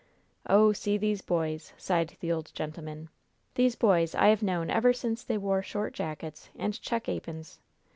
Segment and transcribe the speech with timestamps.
[0.49, 2.51] "Oh, see these boys!" sighed the old
[2.81, 3.09] man;
[3.53, 7.59] "these boys I have known ever since they wore short jackets and check ap'ons!